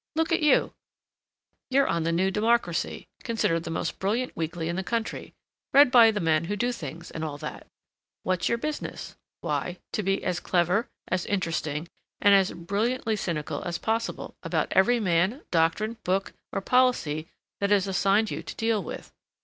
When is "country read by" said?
4.83-6.09